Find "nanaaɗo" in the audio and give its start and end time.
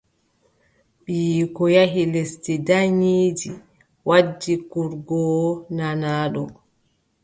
5.75-6.43